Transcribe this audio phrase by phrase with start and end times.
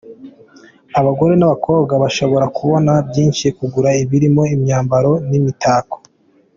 [0.99, 5.95] Abagore n’abakobwa bashobora kubona byinshi bagura birimo imyambaro n’imitako.